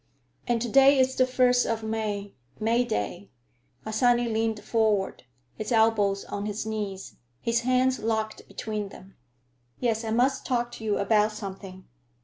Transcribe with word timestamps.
"And 0.47 0.59
to 0.63 0.67
day 0.67 0.97
is 0.97 1.15
the 1.15 1.27
first 1.27 1.67
of 1.67 1.83
May; 1.83 2.33
May 2.59 2.83
day." 2.83 3.29
Harsanyi 3.83 4.29
leaned 4.33 4.63
forward, 4.63 5.25
his 5.53 5.71
elbows 5.71 6.25
on 6.25 6.47
his 6.47 6.65
knees, 6.65 7.17
his 7.39 7.59
hands 7.59 7.99
locked 7.99 8.41
between 8.47 8.89
them. 8.89 9.15
"Yes, 9.79 10.03
I 10.03 10.09
must 10.09 10.43
talk 10.43 10.71
to 10.71 10.83
you 10.83 10.97
about 10.97 11.33
something. 11.33 11.85